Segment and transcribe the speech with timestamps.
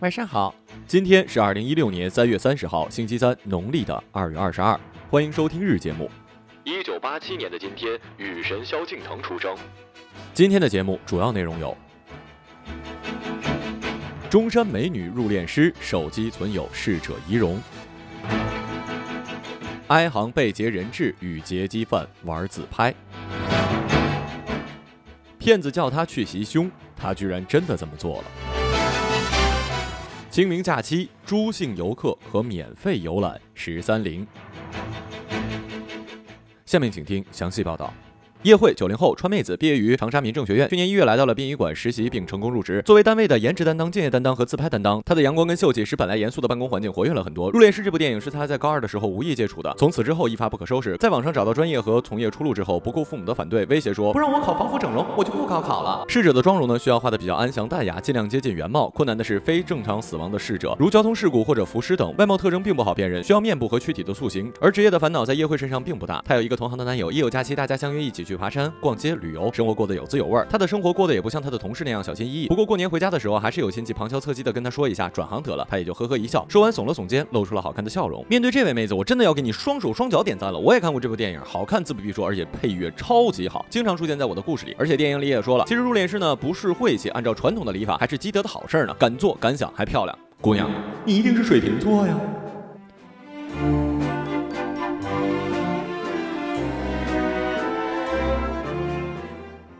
[0.00, 0.54] 晚上好，
[0.86, 4.78] 今天是二零一六年三月三十号，星期三，农历的二月二十二。
[5.10, 6.10] 欢迎收听日节目。
[6.64, 9.54] 一九八七年的今天，雨神萧敬腾出生。
[10.32, 11.76] 今天的节目主要内容有：
[14.30, 17.58] 中山美女入殓师手机存有逝者遗容；
[19.88, 22.90] 哀行被劫人质与劫机犯玩自拍；
[25.38, 28.49] 骗子叫他去袭胸，他居然真的这么做了。
[30.30, 34.24] 清明假期，朱姓游客可免费游览十三陵。
[36.64, 37.92] 下面请听详细报道。
[38.44, 40.66] 叶慧，九零后，川妹子，毕业于长沙民政学院。
[40.70, 42.80] 去年一月来到了殡仪馆实习，并成功入职。
[42.86, 47.50] 作为单位的颜值担当、敬业担当和自拍担当，她的阳光跟秀气使本来严肃的办公环境活跃了很多。
[47.50, 50.96] 入殓师这部电影是她在高二的时候无意接触的，从此之后一发不可收拾。
[50.96, 56.06] 在网上找到专业和从业出路之后，不顾父母的反对，威胁说不让我考防腐整容，我就不高考了。
[56.08, 58.88] 逝者的妆容呢，需要画的比较安详淡雅，尽量接近原貌。
[58.88, 64.50] 困难的是非正常死亡的逝者，如交通事故或者浮尸等，外貌特征并不好辨认，需要面部和躯体的塑形。
[64.62, 69.10] 而职业的烦恼在叶慧身上并不大，她有一个同行的男友，一有假期大家相约一起去去爬山、逛街。
[69.16, 72.46] 旅游生活过得有滋有味儿，他的生活过得也不像他的同事那样小心翼翼。
[72.46, 78.24] 不过过年回家的时候，还是有亲戚旁敲侧击的跟他说一下转行得了，他也就呵呵一笑，说完耸了耸肩，露出了好看的笑容。
[78.28, 80.58] 面对这位妹子，我真的要给你双手双脚点赞了。
[80.58, 84.74] 我也看过这部电影，好看自不必说，而且配乐超级好，经常出现在我的故事里。
[84.78, 88.94] 而且电影里也说了，其实入殓师呢不是晦气，按照传统的礼法还是积德的好事儿呢。
[88.98, 90.70] 敢做敢想还漂亮，姑娘，
[91.04, 92.16] 你一定是水瓶座呀。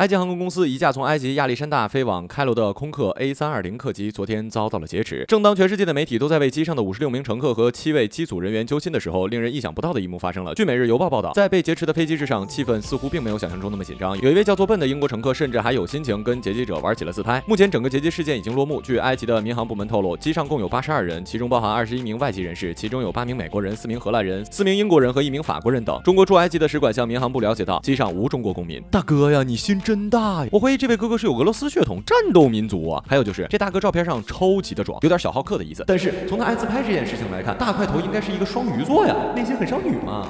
[0.00, 5.27] 埃及航空公司一架从埃及亚历山大飞往开罗的空客 A320 客机，昨天遭到了劫持。
[5.28, 10.55] 正当全世界的媒体都在为机上的五十六名乘客和七位机组人员揪心的时候，令人意想不到的一幕发生了。
[10.55, 14.19] 据《每日邮报》报道，在被劫持的飞机之上，气氛似乎并没有想象中那么紧张。
[14.22, 17.43] 有一位叫做笨的英国乘客，甚至还有心情跟劫机者玩起了自拍。
[17.47, 18.81] 目前，整个劫机事件已经落幕。
[18.81, 26.00] 据埃及的民航部门透露，机上共有八十二人，其中包含二十一名外籍人士，其中有八名美国人、四名荷兰人、四名英国人和一名法国人等。
[26.03, 28.83] 中国驻埃及的使馆向民航部了解到，机上无中国公民。
[28.91, 30.49] 大哥呀，你心真大呀！
[30.51, 30.77] 我怀疑。
[30.81, 33.05] 这位哥哥是有俄罗斯血统，战斗民族啊！
[33.06, 35.84] 还有就是这大哥照片上超级的壮，有点小好客的意思。
[35.87, 40.27] 但是从他爱自拍这件事情来看，大块头应该是一个双鱼座呀，内心很少女嘛。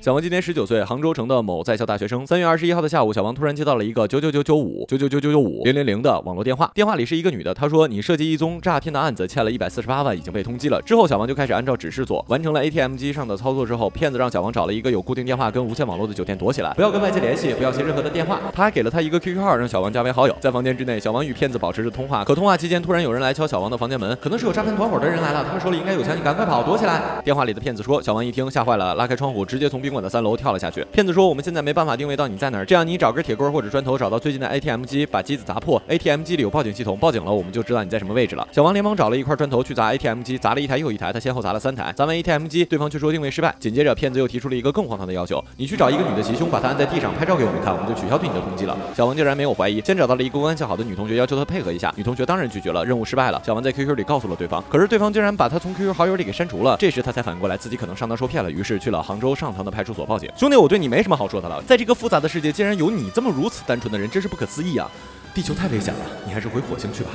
[0.00, 2.26] 小王今年十九岁，杭州城的某在校大学生。
[2.26, 10.80] 三月二十一号的下午，小王突然接到了一个九九九九五九九九九九五零零零的网络电话，电话里是一个女的，她说你涉及一宗诈骗的案子，欠了一百四十八万，已经被通缉了。
[10.80, 18.40] 之后，小王就开始按照指示做，完成了 ATM 机上的操作之后，骗子让小王找了一个有固定电话跟无线网络的酒店躲起来，不要跟外界联系，不要接任何的电话。
[18.54, 20.34] 他还给了他一个 QQ 号，让小王加为好友。
[20.40, 27.20] 在房间之内，小王与骗子保持着通话，可通话期间突然有人来敲小王的房间门，可能是有诈骗团伙的人来了，他们手里应该有枪，你赶快跑，躲起来。
[27.22, 30.86] 电话里的骗子说，小王一听吓坏了，拉开窗户，直接从宾馆的三楼跳了下去。
[30.92, 35.82] 骗子说：“我们现在没办法定位到你在哪儿，这样你找根铁棍或者砖头，找到最近的 ATM 机，把机子砸破。
[35.88, 41.92] ATM 机里有报警系统，报警了我们就知道你在什么位置了。”小王连忙找了一块砖头去砸 ATM 机，砸了一台又一台，他先后砸了三台。
[41.96, 43.52] 砸完 ATM 机，对方却说定位失败。
[43.58, 51.92] 紧接着，骗子又提出了一个更荒唐的要求：“你去找一个女的袭胸，把她按在地上拍照给我们看，我们就取消对你的通缉了。”小王竟然没有怀疑，先找到了一个关系好的女同学，要求她配合一下。
[51.96, 53.42] 女同学当然拒绝了，任务失败了。
[53.44, 56.76] 小王在 QQ 里告诉了对方，可是对方竟然把他从 QQ 好友里给删除了。
[56.78, 60.30] 这时他才反过来，自己可能上当受骗了，于是去了杭州上塘的派派出所报警。
[60.36, 61.62] 兄弟，我对你没什么好说的了。
[61.62, 64.90] 在这个复杂的世界，竟然有你这么如此单纯的人，真是不可思议啊！
[65.32, 67.08] 地球太危险了，你还是回火星去吧。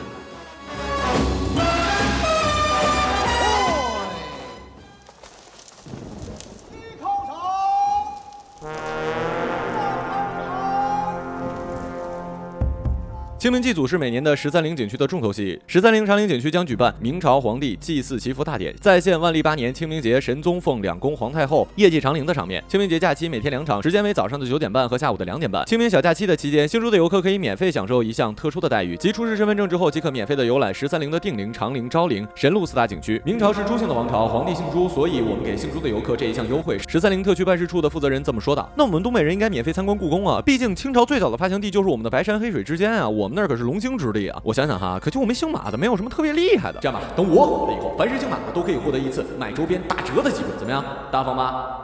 [13.45, 15.61] 清明祭祖是每年的十三陵景区的重头戏。
[15.67, 22.63] 十三陵长陵景区将举办明朝皇帝祭祀祈福大典，再现万历八年清明节神宗奉两宫皇太后夜祭长陵的场面。
[22.67, 25.63] 清明节假期每天两场，时间为早上的九点半和下午的两点半。
[25.67, 33.21] 清明小假期的期间，姓朱的游客可以免费享受一项特殊的待遇，即出示身份证之后即可免费的游览十三陵的定陵、长陵、昭陵、神鹿四大景区。
[33.23, 36.79] 明朝是朱姓的王朝，皇帝姓朱，所以我们给姓朱的游客这一项优惠。
[36.87, 38.67] 十三陵特区办事处的负责人这么说的。
[38.75, 46.79] 那我们东北人应该免费参观故宫啊，毕竟清朝最早的发祥地就是我们的白山黑水之间啊，我们那可是龙兴之地啊我想想哈可就我们姓马的没有什么特别厉害的。
[46.79, 50.81] 这样吧等我火了以后凡是姓马的都可以获得一次买周边打折的机会怎么样？
[51.11, 51.81] 大方吧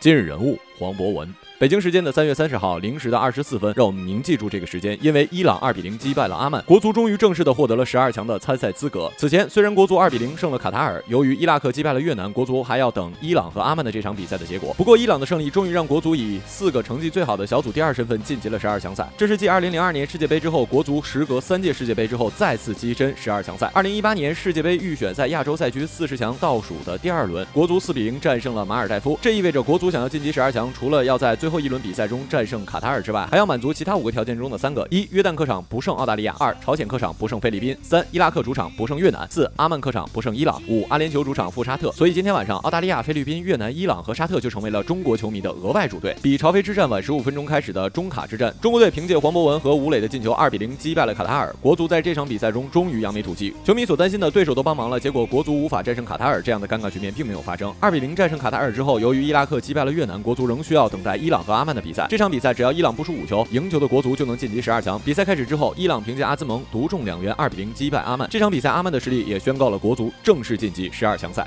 [0.00, 9.08] 今日人物黄博文，北京时间的三月三十号零时的二十四分，让我们铭记住这个时间，因为伊朗二比零击败了阿曼，国足终于正式的获得了十二强的参赛资格。
[9.16, 14.74] 此前，虽然国足二比零胜了卡塔尔，由于伊拉克击败了越南，国足还要等伊朗和阿曼的这场比赛的结果。
[14.76, 19.08] 不过，伊朗的胜利终于让国足以四个成绩最好的小组第二身份晋级了十二强赛。
[19.16, 23.70] 这是继二零零二年世界杯之后，国足时隔三届世界杯之后再次跻身十二强赛。
[23.72, 41.92] 二零一八年世界杯预选赛亚洲赛区四十强倒数的第二轮，国足四比零战胜了马尔代夫，这意味着国足想要晋级十二强，除了要在最后一轮比赛中战胜卡塔尔之外，还要满足其他五个条件中的三个：一、约旦客场不胜澳大利亚；二、朝鲜客场不胜菲律宾；三、伊拉克主场不胜越南；四、阿曼客场不胜伊朗；五、阿联酋主场负沙特。
[41.92, 46.16] 所以今天晚上，澳大利亚、菲律宾、越南、伊朗和沙特就成为了中国球迷的额外主队。
[46.22, 51.54] 比朝飞之战晚十五分钟开始的中卡之战，中国队凭借黄博文和吴磊的进球，二比零击败了卡塔尔。
[51.60, 53.54] 国足在这场比赛中终于扬眉吐气。
[53.64, 57.74] 球迷所担心的对手都帮忙了，结果国足无法战胜卡塔尔，这样的尴尬局面并没有发生。
[57.80, 61.80] 二比零战胜卡塔尔之后，由于伊拉克击败了越南，国足仍需要等待伊朗和阿曼的。
[61.80, 65.00] 比赛这场比赛，只要伊朗不输五球，赢球的国足就能晋级十二强。
[65.00, 68.28] 比赛开始之后，伊朗凭借阿兹蒙独中两元，二比零击败阿曼。
[68.30, 71.46] 这场比赛，阿曼的实力也宣告了国足正式晋级十二强赛。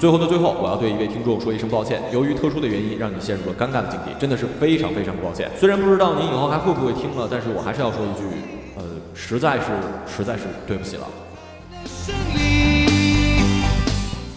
[0.00, 5.48] 最后的最后，我要对一位听众说一声抱歉，由于特殊的原因，让你陷入了尴尬的境地，真的是非常非常抱歉。
[5.56, 8.24] 虽然不知道您以后还会不会听了，但是我还是要说一句，
[8.76, 8.82] 呃，
[9.14, 9.66] 实在是
[10.16, 11.06] 实在是对不起了。